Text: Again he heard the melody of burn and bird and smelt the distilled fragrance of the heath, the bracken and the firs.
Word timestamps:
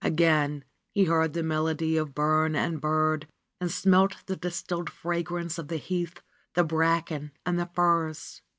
Again 0.03 0.63
he 0.95 1.03
heard 1.03 1.33
the 1.33 1.43
melody 1.43 1.95
of 1.95 2.15
burn 2.15 2.55
and 2.55 2.81
bird 2.81 3.27
and 3.59 3.69
smelt 3.71 4.25
the 4.25 4.35
distilled 4.35 4.89
fragrance 4.89 5.59
of 5.59 5.67
the 5.67 5.77
heath, 5.77 6.23
the 6.55 6.63
bracken 6.63 7.33
and 7.45 7.59
the 7.59 7.67
firs. 7.75 8.41